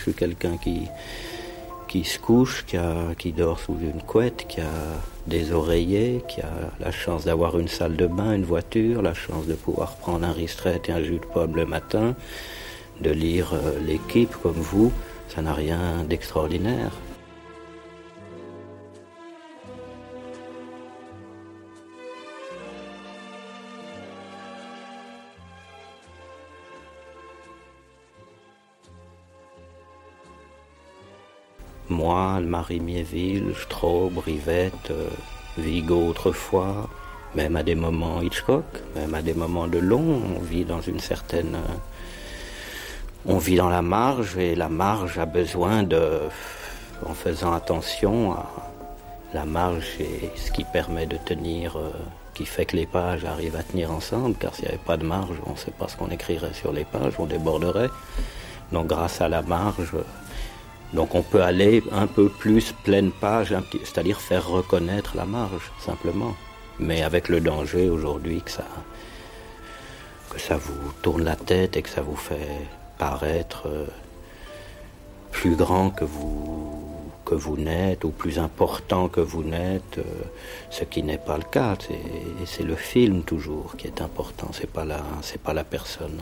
[0.00, 2.78] Je suis quelqu'un qui, se couche, qui,
[3.18, 4.72] qui dort sous une couette, qui a
[5.26, 6.48] des oreillers, qui a
[6.80, 10.32] la chance d'avoir une salle de bain, une voiture, la chance de pouvoir prendre un
[10.32, 12.14] ristret et un jus de pomme le matin,
[13.02, 14.90] de lire euh, l'équipe comme vous,
[15.28, 16.92] ça n'a rien d'extraordinaire.
[32.00, 35.10] Moi, Marie-Miéville, Straub, Rivette, euh,
[35.58, 36.88] Vigo autrefois,
[37.34, 38.64] même à des moments Hitchcock,
[38.96, 41.56] même à des moments de long, on vit dans une certaine...
[41.56, 41.76] Euh,
[43.26, 46.20] on vit dans la marge et la marge a besoin de...
[47.04, 48.46] En faisant attention à
[49.34, 51.90] la marge et ce qui permet de tenir, euh,
[52.32, 55.04] qui fait que les pages arrivent à tenir ensemble, car s'il n'y avait pas de
[55.04, 57.90] marge, on ne sait pas ce qu'on écrirait sur les pages, on déborderait.
[58.72, 59.92] Donc grâce à la marge,
[60.92, 66.34] donc on peut aller un peu plus pleine page, c'est-à-dire faire reconnaître la marge, simplement.
[66.78, 68.66] Mais avec le danger aujourd'hui que ça,
[70.30, 72.66] que ça vous tourne la tête et que ça vous fait
[72.98, 73.86] paraître euh,
[75.30, 76.82] plus grand que vous,
[77.24, 80.04] que vous n'êtes ou plus important que vous n'êtes, euh,
[80.70, 81.76] ce qui n'est pas le cas.
[82.46, 84.86] C'est le film toujours qui est important, c'est pas
[85.44, 86.20] pas la personne.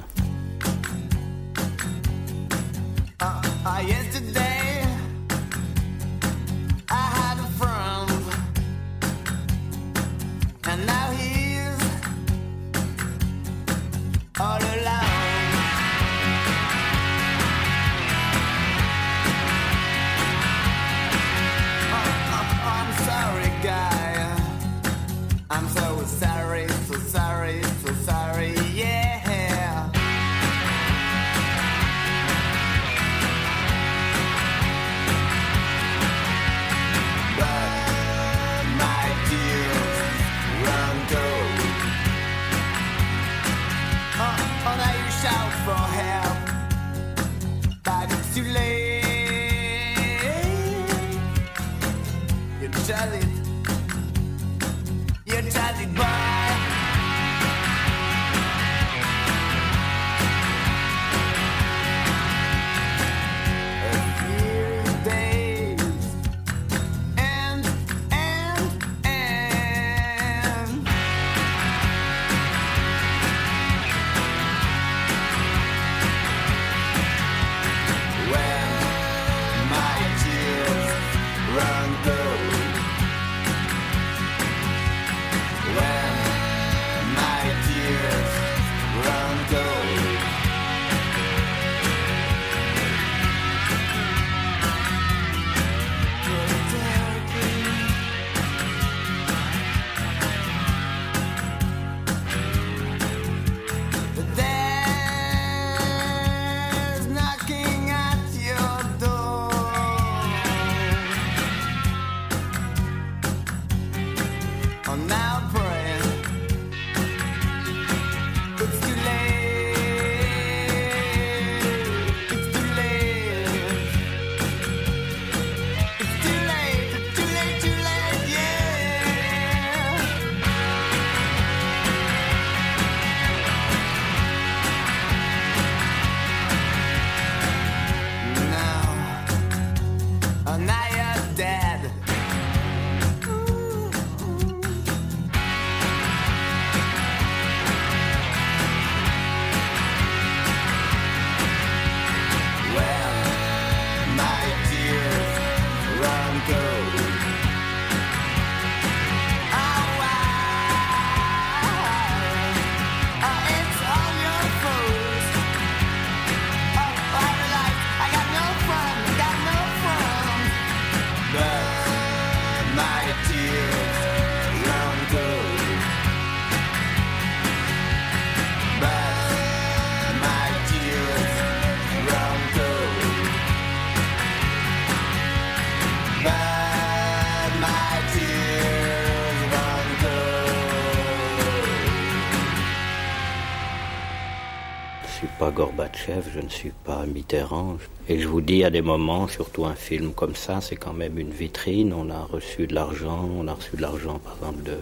[196.49, 197.77] Ne suis pas Mitterrand.
[198.09, 201.19] Et je vous dis, à des moments, surtout un film comme ça, c'est quand même
[201.19, 201.93] une vitrine.
[201.93, 204.79] On a reçu de l'argent, on a reçu de l'argent, par exemple, de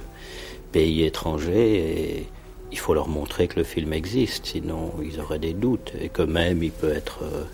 [0.73, 2.27] pays étrangers, et
[2.73, 6.23] il faut leur montrer que le film existe, sinon ils auraient des doutes, et que
[6.23, 7.45] même il peut être euh,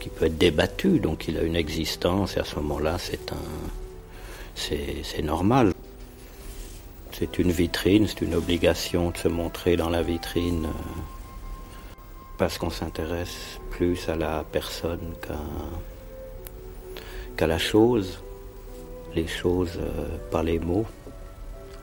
[0.00, 3.46] qui peut être débattu, donc il a une existence et à ce moment-là c'est un
[4.54, 5.72] c'est normal.
[7.12, 11.19] C'est une vitrine, c'est une obligation de se montrer dans la vitrine euh,
[12.40, 15.12] parce qu'on s'intéresse plus à la personne
[17.36, 18.22] qu'à la chose,
[19.14, 20.86] les choses euh, par les mots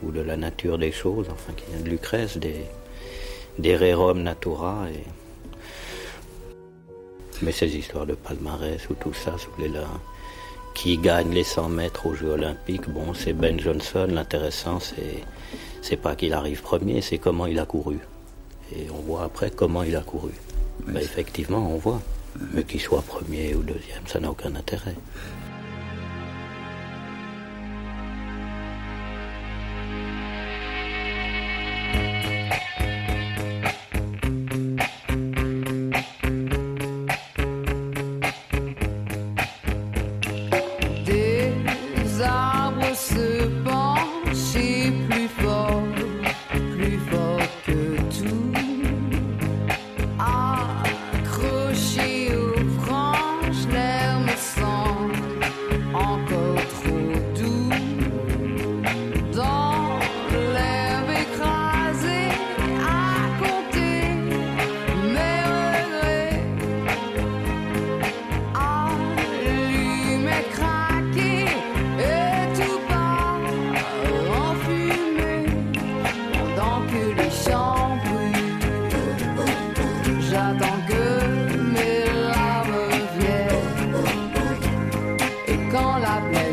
[0.01, 2.65] ou de la nature des choses, enfin qui vient de Lucrèce, des,
[3.59, 4.87] des rerum natura.
[7.43, 9.35] Mais ces histoires de palmarès ou tout ça,
[10.73, 14.07] qui gagne les 100 mètres aux Jeux Olympiques, bon, c'est Ben Johnson.
[14.09, 14.79] L'intéressant,
[15.83, 17.99] c'est pas qu'il arrive premier, c'est comment il a couru.
[18.75, 20.31] Et on voit après comment il a couru.
[20.85, 22.01] Ben, effectivement, on voit.
[22.53, 24.95] Mais qu'il soit premier ou deuxième, ça n'a aucun intérêt.
[85.69, 86.46] Cette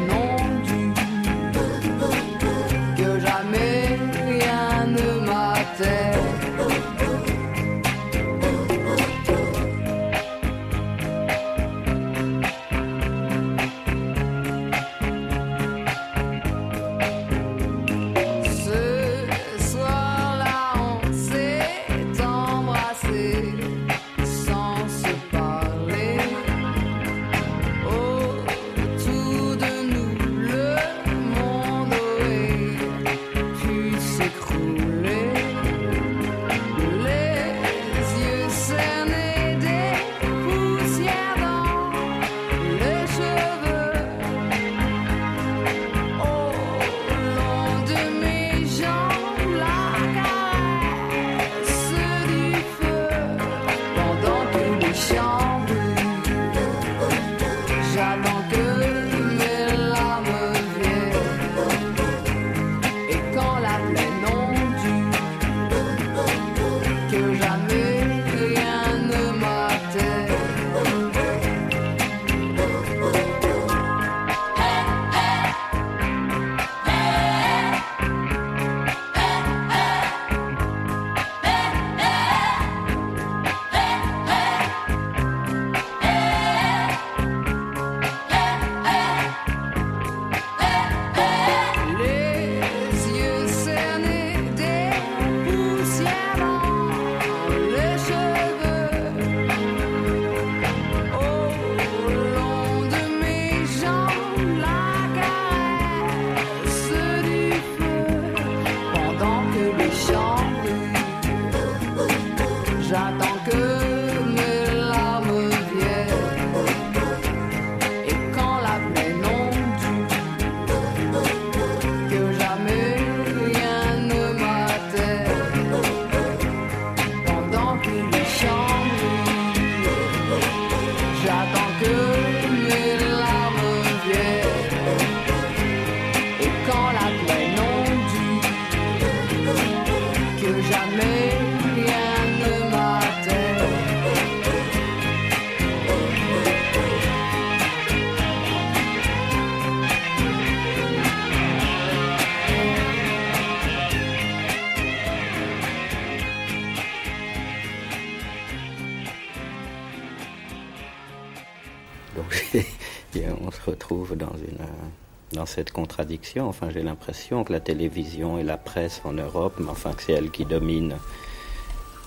[166.40, 170.12] Enfin, j'ai l'impression que la télévision et la presse en Europe, mais enfin que c'est
[170.12, 170.96] elle qui domine,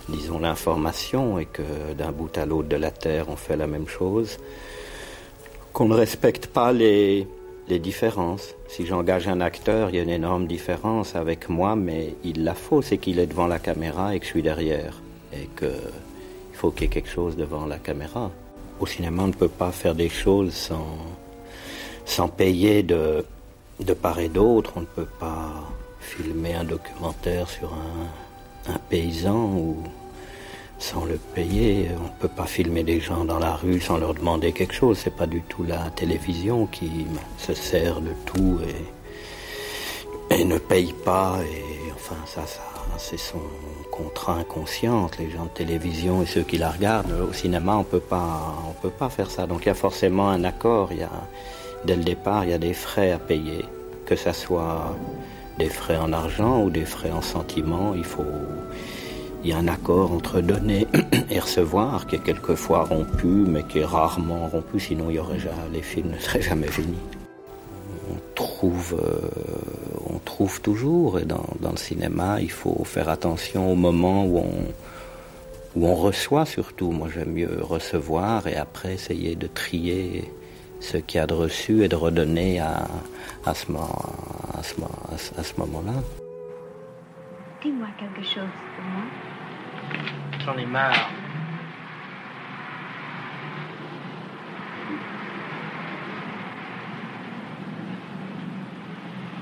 [0.09, 3.87] disons, l'information et que d'un bout à l'autre de la Terre, on fait la même
[3.87, 4.37] chose.
[5.71, 7.27] Qu'on ne respecte pas les,
[7.69, 8.53] les différences.
[8.67, 12.53] Si j'engage un acteur, il y a une énorme différence avec moi, mais il la
[12.53, 15.01] faut, c'est qu'il est devant la caméra et que je suis derrière.
[15.33, 15.69] Et qu'il
[16.53, 18.31] faut qu'il y ait quelque chose devant la caméra.
[18.79, 20.97] au cinéma, on ne peut pas faire des choses sans,
[22.05, 23.25] sans payer de,
[23.79, 24.73] de part et d'autre.
[24.75, 25.53] On ne peut pas
[25.99, 29.77] filmer un documentaire sur un, paysan ou
[30.79, 31.89] sans le payer.
[31.99, 34.99] On ne peut pas filmer des gens dans la rue sans leur demander quelque chose.
[35.03, 37.07] C'est pas du tout la télévision qui
[37.37, 38.59] se sert de tout
[40.31, 41.39] et, ne paye pas.
[41.43, 42.61] Et enfin, ça, ça
[42.97, 43.41] c'est son
[43.91, 45.17] contrat inconsciente.
[45.17, 48.73] Les gens de télévision et ceux qui la regardent au cinéma, on peut pas, on
[48.73, 49.47] peut pas faire ça.
[49.47, 50.89] Donc il y a forcément un accord.
[51.87, 53.63] Dès le départ, il y a des frais à payer,
[54.05, 54.93] que ça soit
[55.57, 57.93] des frais en argent ou des frais en sentiments.
[57.95, 58.25] Il faut
[59.43, 60.87] il y a un accord entre donner
[61.29, 65.37] et recevoir qui est quelquefois rompu, mais qui est rarement rompu, sinon il y aurait
[65.71, 67.05] les films ne seraient jamais finis.
[68.11, 73.71] On trouve, euh, on trouve toujours, et dans, dans, le cinéma, il faut faire attention
[73.71, 74.63] au moment où on,
[75.75, 76.91] où on reçoit surtout.
[76.91, 80.29] Moi j'aime mieux recevoir et après essayer de trier
[80.79, 82.87] ce qu'il y a de reçu et de redonner à,
[83.45, 85.93] à ce, à ce, à ce moment-là.
[87.61, 89.03] Dis-moi quelque chose pour moi.
[90.45, 91.09] J'en ai marre.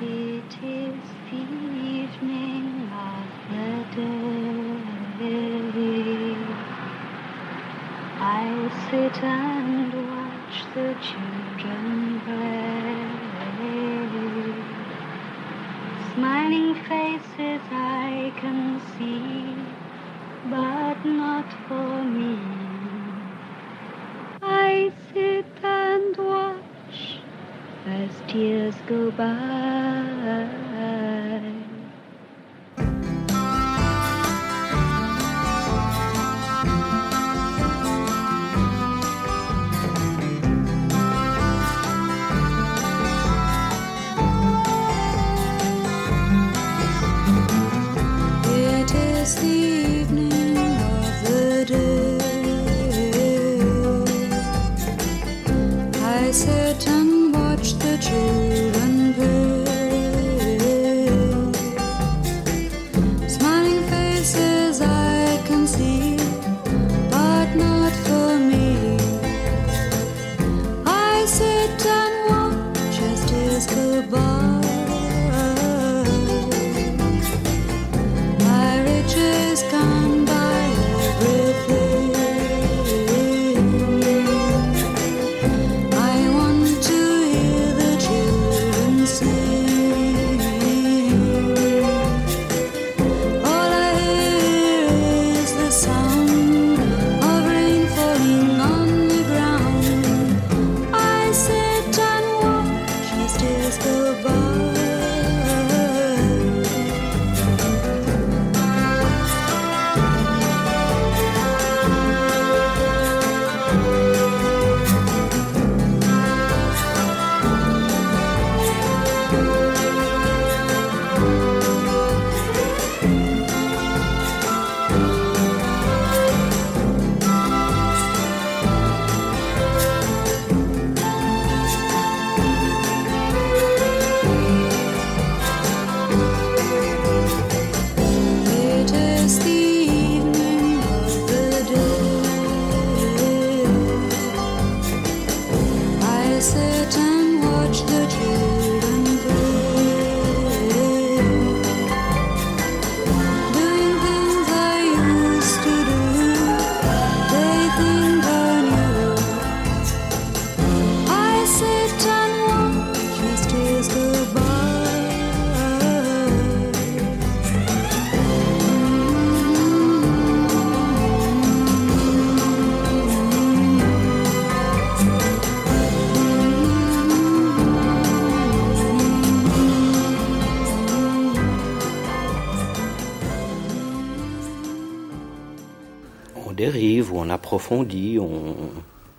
[0.01, 0.94] It is
[1.32, 4.08] the evening of the
[5.20, 6.36] day.
[8.20, 10.05] I sit and
[10.74, 12.96] the children play.
[16.14, 19.56] Smiling faces I can see,
[20.50, 22.40] but not for me.
[24.42, 27.20] I sit and watch
[27.88, 29.95] as tears go by.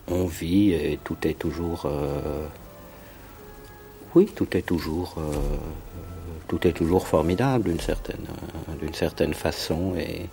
[0.09, 1.87] On vit et tout est toujours.
[1.87, 2.47] euh,
[4.15, 5.15] oui, tout est toujours.
[5.19, 5.57] euh,
[6.49, 8.27] tout est toujours formidable d'une certaine,
[8.81, 10.29] d'une certaine façon et,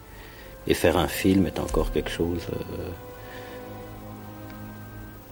[0.74, 2.90] faire un film est encore quelque chose euh,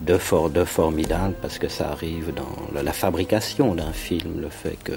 [0.01, 4.77] de fort, de formidable parce que ça arrive dans la, fabrication d'un film, le fait
[4.83, 4.93] que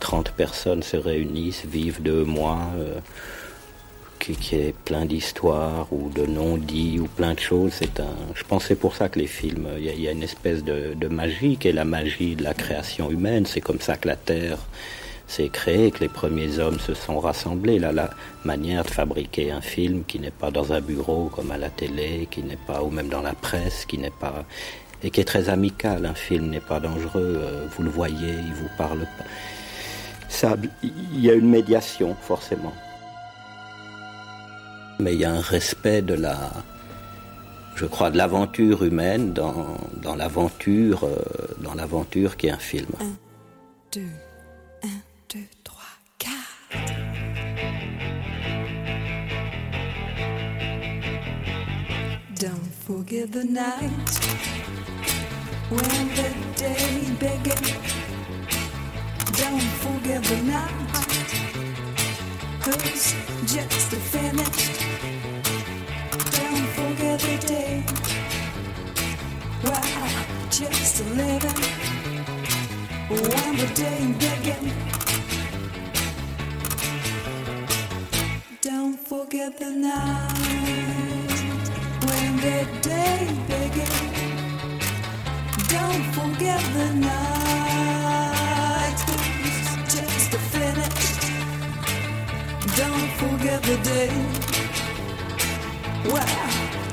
[0.00, 2.70] 30 personnes se réunissent, vivent deux mois,
[4.18, 7.72] qui, est plein d'histoires ou de non-dits ou plein de choses.
[7.74, 10.22] C'est un, je pense que c'est pour ça que les films, il y a, une
[10.22, 13.46] espèce de, de magie qui est la magie de la création humaine.
[13.46, 14.58] C'est comme ça que la Terre
[15.28, 17.78] s'est créée, que les premiers hommes se sont rassemblés.
[17.78, 18.10] Là, la
[18.44, 22.26] manière de fabriquer un film qui n'est pas dans un bureau comme à la télé,
[22.30, 24.44] qui n'est pas, ou même dans la presse, qui n'est pas,
[25.02, 26.06] et qui est très amical.
[26.06, 29.24] Un film n'est pas dangereux, euh, vous le voyez, il vous parle pas.
[30.28, 32.74] Ça, il y a une médiation, forcément.
[34.98, 36.50] Mais il y a un respect de la,
[37.76, 41.16] je crois, de l'aventure humaine dans, dans l'aventure, euh,
[41.62, 42.90] dans l'aventure qui est un film.
[52.40, 53.90] Don't forget the night
[55.70, 57.64] when the day began.
[59.36, 60.97] Don't forget the night
[62.68, 63.14] who's
[63.46, 64.80] just finished.
[66.36, 67.82] Don't forget the day.
[69.64, 71.60] Wow, just living
[73.08, 74.64] when the day began.
[78.60, 80.32] Don't forget the night
[82.06, 83.96] when the day began.
[85.74, 88.07] Don't forget the night
[92.78, 94.10] Don't forget the day.
[96.12, 96.26] Well,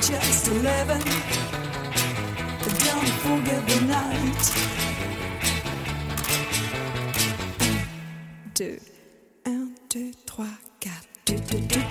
[0.01, 1.01] just eleven.
[2.85, 4.43] Don't forget the night.
[8.55, 8.79] Deux,
[9.45, 11.07] un, deux, trois, quatre.
[11.27, 11.84] Deux, deux, deux,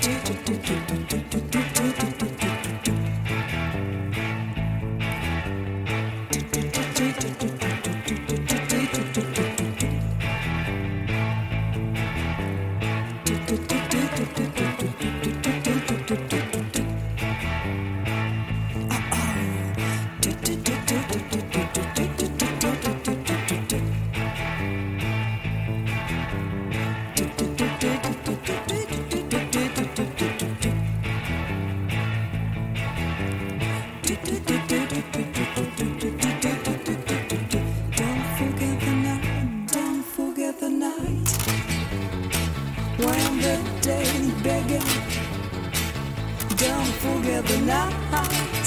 [46.65, 48.67] Don't forget the night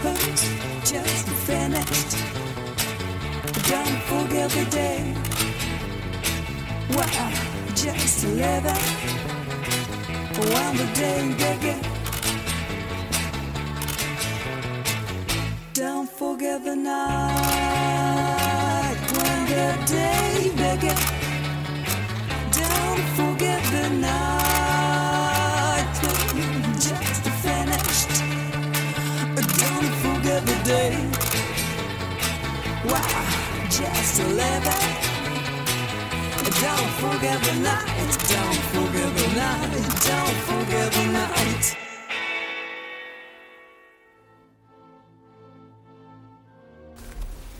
[0.00, 0.42] who's
[0.90, 2.12] just finished.
[3.68, 5.00] Don't forget the day.
[6.96, 7.32] Wow,
[7.74, 8.84] just living
[10.50, 11.80] when the day began.
[15.74, 18.16] Don't forget the night
[19.16, 21.00] when the day began.
[22.60, 24.39] Don't forget the night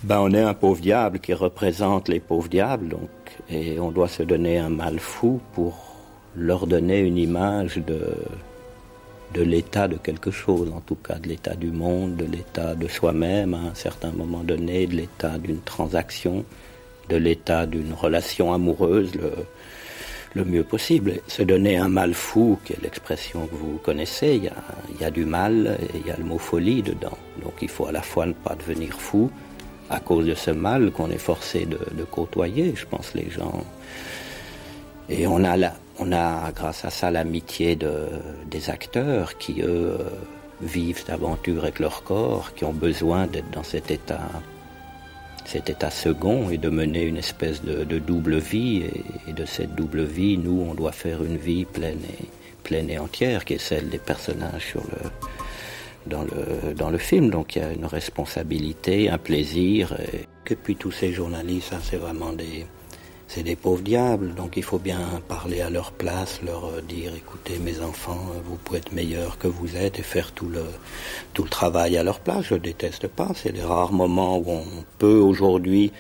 [0.03, 3.11] Ben, on est un pauvre diable qui représente les pauvres diables, donc,
[3.49, 5.95] et on doit se donner un mal fou pour
[6.37, 8.15] leur donner une image de,
[9.35, 12.89] de l'état de quelque chose, en tout cas de l'état du monde, de l'état de
[12.89, 16.45] soi-même à un certain moment donné, de l'état d'une transaction,
[17.09, 19.33] de l'état d'une relation amoureuse, le,
[20.35, 21.21] le mieux possible.
[21.29, 24.55] Se donner un mal fou, qui est l'expression que vous connaissez, il y a,
[25.01, 27.19] y a du mal et il y a le mot folie dedans.
[27.43, 29.31] Donc il faut à la fois ne pas devenir fou,
[29.91, 32.73] à cause de ce mal qu'on est forcé de, de côtoyer.
[32.77, 33.65] Je pense les gens.
[35.09, 38.07] Et on a, la, on a grâce à ça l'amitié de,
[38.51, 40.05] des acteurs qui, eux, euh,
[40.63, 44.31] vivent cette aventure avec leur corps, qui ont besoin d'être dans cet état,
[45.91, 48.85] second et de mener une espèce de, double vie.
[49.29, 53.55] Et, de cette double vie, nous, on doit faire une vie pleine et, entière, qui
[53.55, 54.75] est celle des personnages
[56.07, 57.31] dans le, film.
[57.31, 59.97] Donc il y a une responsabilité, un plaisir.
[60.13, 62.67] Et, puis tous ces journalistes, c'est vraiment des,
[63.31, 64.35] c'est des pauvres diables.
[64.35, 68.41] Donc il faut bien parler à leur place, leur euh, dire, écoutez mes enfants, euh,
[68.45, 70.65] vous pouvez être meilleurs que vous êtes et faire tout le,
[71.33, 72.47] tout le travail à leur place.
[72.47, 73.29] Je déteste pas.
[73.37, 74.65] C'est les rares moments où on
[74.99, 75.93] peut aujourd'hui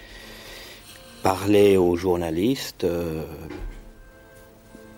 [1.22, 2.84] parler aux journalistes.
[2.84, 3.22] euh,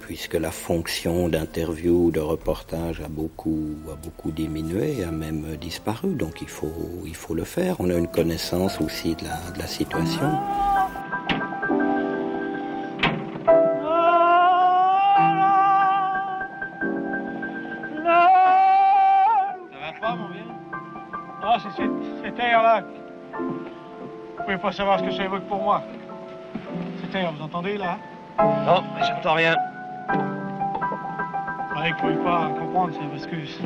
[0.00, 6.14] puisque la fonction d'interview, de reportage a beaucoup, a beaucoup diminué, a même disparu.
[6.14, 6.74] Donc il faut,
[7.06, 7.76] il faut le faire.
[7.78, 10.28] On a une connaissance aussi de la, de la situation.
[24.62, 25.82] Pas savoir ce que ça évoque pour moi.
[27.00, 27.98] Cet air, vous entendez là?
[28.38, 29.56] Non, mais j'entends rien.
[31.76, 33.60] Ouais, vous pouvez pas comprendre ça, parce que c-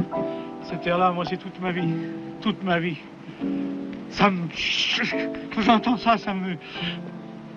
[0.63, 1.95] cet air-là, moi, c'est toute ma vie.
[2.41, 2.99] Toute ma vie.
[4.09, 4.49] Ça me...
[5.55, 6.57] Quand j'entends ça, ça me...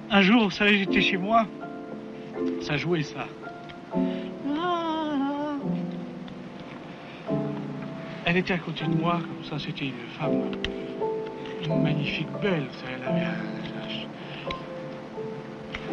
[0.10, 1.46] Un jour, vous savez, j'étais chez moi,
[2.62, 3.26] ça jouait ça.
[8.26, 10.52] Elle était à côté de moi, comme ça, c'était une femme,
[11.66, 12.68] une magnifique belle,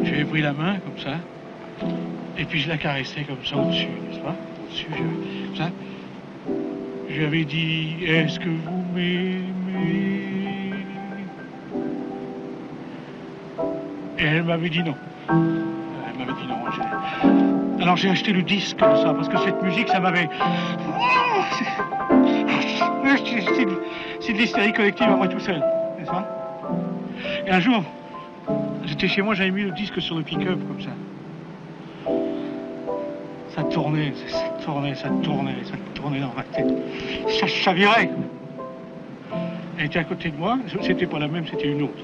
[0.03, 1.17] Je lui ai pris la main, comme ça,
[2.39, 4.37] et puis je la caressais comme ça au-dessus, n'est-ce pas?
[4.65, 5.71] Au-dessus, comme ça.
[7.09, 9.43] Je lui avais dit, est-ce que vous m'aimez?
[14.19, 14.95] Et elle m'avait dit non.
[15.29, 16.57] Elle m'avait dit non.
[17.81, 20.29] Alors j'ai acheté le disque de ça, parce que cette musique, ça m'avait...
[24.27, 25.63] C'est- de l'hystérie collective à moi tout seul,
[25.99, 26.27] n'est-ce pas?
[27.47, 27.83] Et un jour,
[28.85, 30.91] j'étais chez moi, j'avais mis le disque sur le pick-up, comme ça.
[33.51, 36.67] Ça tournait, ça tournait, ça tournait, ça tournait dans ma tête.
[37.41, 38.11] Ça chavirait.
[39.79, 40.59] Elle était à côté de moi.
[40.83, 42.03] C'était pas la même, c'était une autre.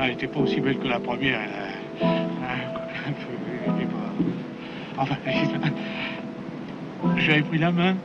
[0.00, 1.40] Elle n'était pas aussi belle que la première.
[2.00, 3.34] Elle a, un peu,
[3.80, 5.16] elle pas- Enfin,
[7.16, 7.96] je lui avais pris la main,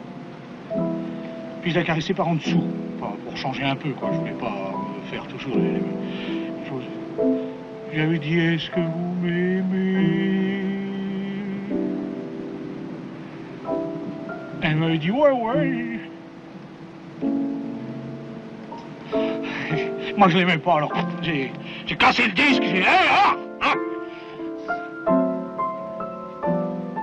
[1.62, 2.64] puis je la caressais par en dessous,
[3.00, 4.10] pour, changer un peu, quoi.
[4.14, 5.82] Je voulais pas euh, faire toujours les
[6.68, 6.84] choses.
[7.92, 10.60] Je lui avais dit, est-ce que vous m'aimez?
[14.62, 16.00] Elle m'avait dit, ouais, ouais.
[20.18, 20.92] Moi, je l'aimais pas, alors
[21.22, 21.52] j'ai,
[21.98, 22.80] cassé le disque, j'ai...
[22.80, 23.74] Hey, ah, ah.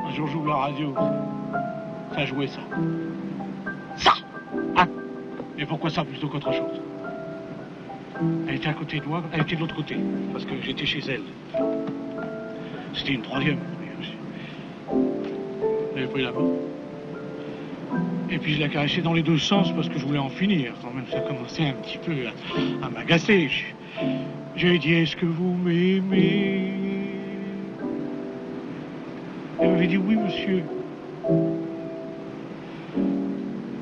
[0.06, 0.94] Un jour, j'ouvre la radio,
[2.14, 2.60] ça jouait ça.
[5.58, 6.80] Et pourquoi ça plutôt qu'autre chose
[8.48, 9.96] Elle était à côté de moi, elle était de l'autre côté,
[10.32, 11.22] parce que j'étais chez elle.
[12.94, 13.58] C'était une troisième.
[15.94, 16.44] J'avais pris la main.
[18.30, 20.74] Et puis je la caressais dans les deux sens parce que je voulais en finir.
[20.82, 23.48] Quand même, ça commençait un petit peu à, à m'agacer.
[23.48, 23.64] Je,
[24.56, 26.72] je lui ai dit, est-ce que vous m'aimez?
[29.58, 30.64] Elle m'avait dit, oui, monsieur.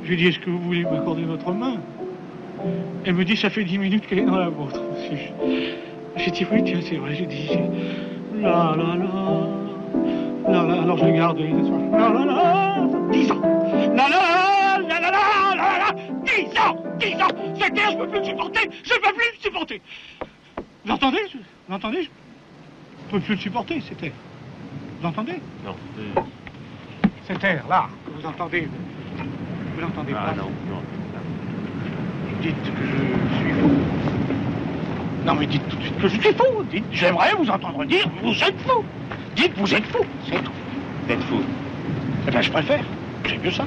[0.05, 1.77] Je lui ai dit, est-ce que vous voulez m'accorder votre main
[3.07, 4.79] Elle me dit, ça fait dix minutes qu'elle est dans la vôtre.
[6.17, 7.15] J'ai dit, oui, tiens, c'est vrai.
[7.15, 7.49] J'ai dit,
[8.35, 10.53] la la la.
[10.53, 11.49] La la, alors je l'ai gardé.
[11.93, 12.89] La la la.
[13.11, 13.41] Dix ans.
[13.41, 15.93] La la la la la la la.
[16.23, 16.77] Dix ans.
[16.99, 17.55] Dix ans.
[17.59, 18.71] Cette air, je peux plus le supporter.
[18.83, 19.83] Je peux plus le supporter.
[20.85, 21.19] Vous entendez
[21.67, 24.13] Vous entendez Je peux plus le supporter, cet air.
[25.01, 25.75] Vous entendez Non.
[27.27, 28.69] Cet air, là, que vous entendez.
[29.75, 30.83] Vous l'entendez Ah pas non, non.
[32.41, 33.71] Dites que je suis fou.
[35.25, 36.63] Non, mais dites tout de suite que je suis fou.
[36.71, 38.85] Dites, j'aimerais vous entendre dire, vous êtes fou.
[39.35, 40.05] Dites, vous êtes fou.
[40.29, 40.53] C'est tout.
[41.07, 41.41] Vous êtes fou.
[42.29, 42.85] Eh bien, je préfère.
[43.25, 43.67] J'ai mieux ça.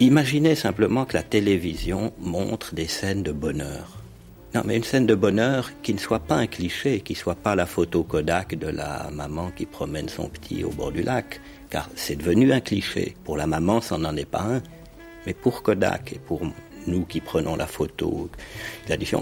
[0.00, 3.98] Imaginez simplement que la télévision montre des scènes de bonheur.
[4.54, 7.54] Non, mais une scène de bonheur qui ne soit pas un cliché, qui soit pas
[7.54, 11.88] la photo Kodak de la maman qui promène son petit au bord du lac, car
[11.94, 13.16] c'est devenu un cliché.
[13.24, 14.60] Pour la maman, ça n'en est pas un,
[15.26, 16.42] mais pour Kodak et pour
[16.86, 18.28] nous qui prenons la photo,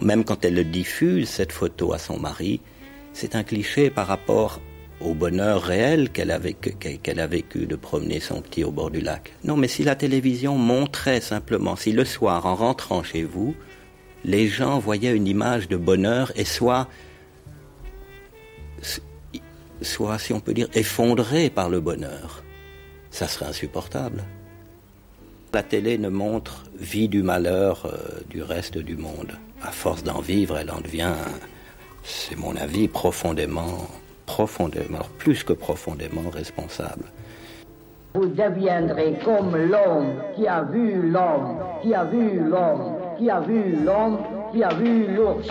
[0.02, 2.60] même quand elle le diffuse, cette photo à son mari,
[3.12, 4.60] c'est un cliché par rapport
[5.00, 8.90] au bonheur réel qu'elle a, vécu, qu'elle a vécu de promener son petit au bord
[8.90, 9.32] du lac.
[9.44, 13.54] Non, mais si la télévision montrait simplement, si le soir, en rentrant chez vous,
[14.24, 16.88] les gens voyaient une image de bonheur et soit,
[19.80, 22.44] soit, si on peut dire, effondrés par le bonheur,
[23.10, 24.24] ça serait insupportable.
[25.52, 29.32] La télé ne montre vie du malheur euh, du reste du monde.
[29.62, 31.12] À force d'en vivre, elle en devient,
[32.04, 33.88] c'est mon avis, profondément,
[34.26, 37.04] profondément, alors plus que profondément responsable.
[38.14, 43.84] Vous deviendrez comme l'homme qui a vu l'homme, qui a vu l'homme, qui a vu
[43.84, 44.18] l'homme,
[44.52, 45.48] qui a vu l'ours.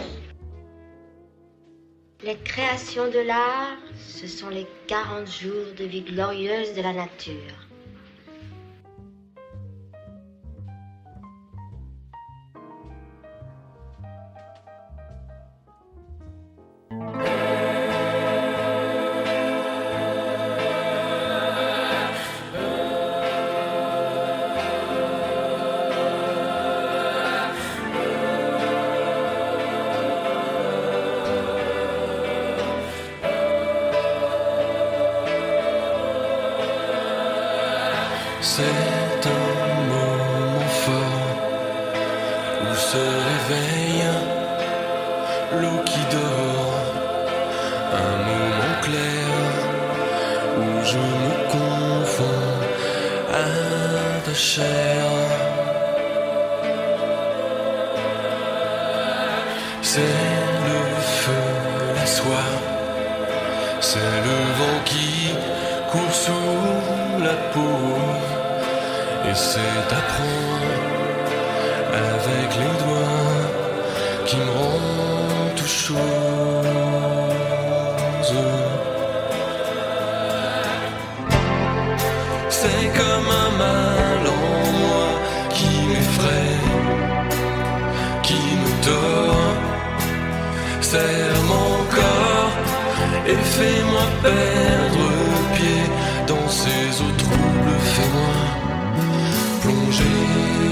[2.23, 7.68] Les créations de l'art, ce sont les 40 jours de vie glorieuse de la nature.
[53.33, 55.03] À ta chair.
[59.81, 59.99] C'est
[60.67, 60.79] le
[61.21, 61.45] feu,
[61.95, 62.51] la soie,
[63.81, 65.33] c'est le vent qui
[65.91, 67.79] court sous la peau,
[69.27, 70.69] et c'est apprendre
[72.07, 73.49] avec les doigts
[74.25, 77.18] qui me rend tout chose.
[82.61, 85.07] C'est comme un mal en moi
[85.49, 86.59] qui m'effraie,
[88.21, 89.53] qui me tord,
[90.81, 92.57] serre mon corps
[93.27, 95.09] et fais-moi perdre
[95.55, 95.83] pied
[96.27, 98.35] dans ces eaux troubles, fais-moi
[99.61, 100.68] plonger.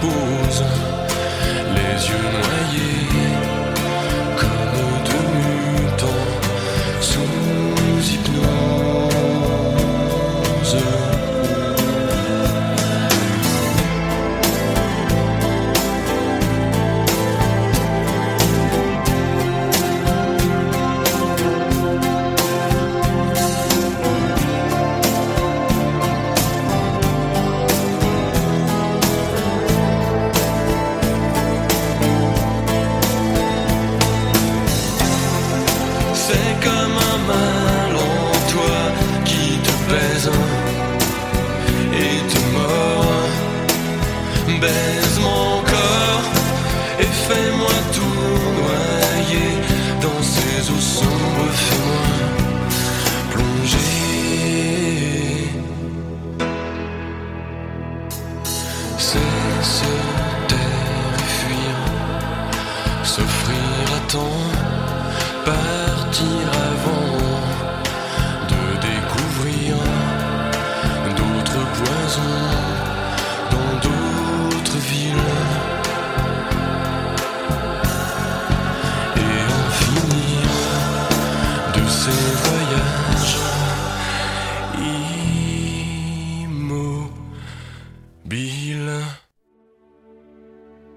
[0.00, 0.64] Pause,
[1.74, 2.95] les yeux noyés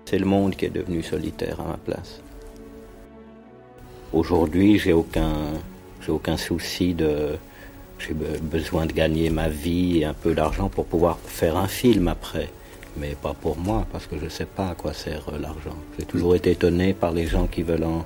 [0.10, 2.20] C'est le monde qui est devenu solitaire à ma place.
[4.12, 5.34] Aujourd'hui, j'ai aucun,
[6.04, 7.38] j'ai aucun souci de,
[8.00, 11.68] j'ai be- besoin de gagner ma vie et un peu d'argent pour pouvoir faire un
[11.68, 12.50] film après.
[12.98, 15.78] Mais pas pour moi, parce que je ne sais pas à quoi sert euh, l'argent.
[16.00, 18.04] J'ai toujours été étonné par les gens qui veulent en,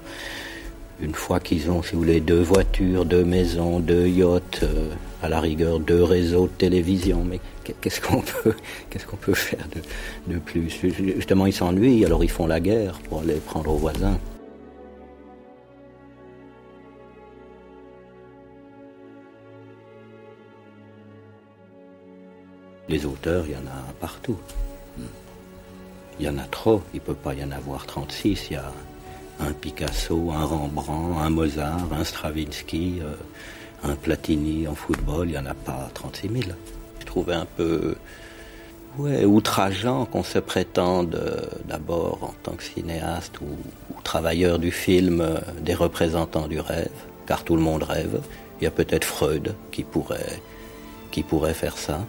[1.04, 4.90] une fois qu'ils ont, si vous voulez, deux voitures, deux maisons, deux yachts, euh,
[5.22, 8.22] à la rigueur deux réseaux de télévision, mais qu'est- qu'est-ce qu'on
[9.22, 9.66] peut, faire
[10.28, 10.70] de, plus?
[11.16, 14.18] Justement, ils s'ennuient, alors ils font la guerre pour aller prendre aux voisins.
[22.90, 24.38] Les auteurs, il y en a partout.
[26.20, 28.50] Il y en a trop, il ne peut pas y en avoir 36.
[28.52, 28.60] Il
[29.40, 33.16] un Picasso, un Rembrandt, un Mozart, un Stravinsky, euh,
[33.84, 36.42] un Platini en football, il n'y en a pas 36 000.
[37.00, 37.96] Je trouvais un peu
[38.98, 45.22] outrageant qu'on se prétende euh, d'abord en tant que cinéaste ou, ou travailleur du film
[45.22, 46.92] euh, des représentants du rêve,
[47.26, 48.22] car tout le monde rêve.
[48.62, 50.42] Il y a peut-être Freud qui pourrait,
[51.12, 52.06] qui pourrait faire ça.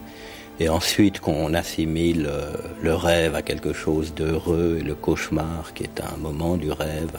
[0.59, 5.83] Et ensuite qu'on assimile euh, le rêve à quelque chose d'heureux et le cauchemar qui
[5.83, 7.11] est un moment du rêve,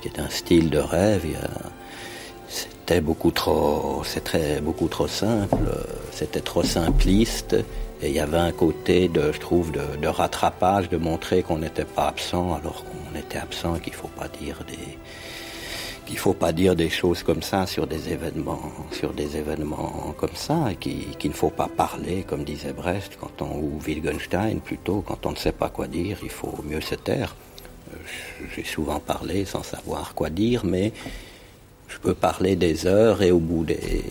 [0.00, 1.26] qui est un style de rêve,
[2.48, 7.54] c'était beaucoup trop, très beaucoup trop simple, euh, c'était trop simpliste.
[8.00, 11.84] Et il y avait un côté de, je trouve, de, rattrapage, de montrer qu'on n'était
[11.84, 14.98] pas absent alors qu'on était absent, qu'il faut pas dire des,
[16.08, 20.34] qu'il faut pas dire des choses comme ça sur des événements, sur des événements comme
[20.34, 24.60] ça, et qui- qu'il ne faut pas parler, comme disait Brecht, quand on, ou Wittgenstein
[24.60, 27.36] plutôt, quand on ne sait pas quoi dire, il faut mieux se taire.
[27.92, 27.96] Euh,
[28.56, 30.92] J'ai souvent parlé sans savoir quoi dire, mais
[31.88, 34.02] je peux parler des heures et au bout des...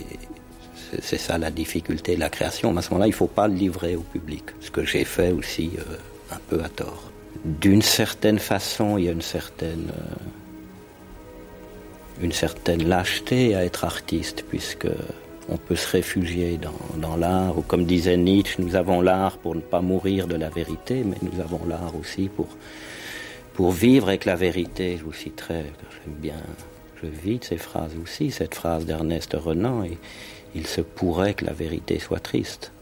[1.02, 2.72] C'est ça la difficulté de la création.
[2.72, 5.04] Mais à ce moment-là, il ne faut pas le livrer au public, ce que j'ai
[5.04, 5.96] fait aussi euh,
[6.36, 7.10] un peu à tort.
[7.44, 9.88] D'une certaine façon, il y a une certaine...
[9.90, 10.14] euh,
[12.20, 14.88] une certaine lâcheté à être artiste, puisque
[15.48, 16.58] on peut se réfugier
[16.96, 20.50] dans, l'art, ou comme disait Nietzsche, nous avons l'art pour ne pas mourir de la
[20.50, 22.48] vérité, mais nous avons l'art aussi pour,
[23.54, 26.40] pour vivre avec la vérité, je vous citerai, j'aime bien,
[27.02, 29.96] je vis de ces phrases aussi, cette phrase d'Ernest Renan, et
[30.54, 32.72] il se pourrait que la vérité soit triste.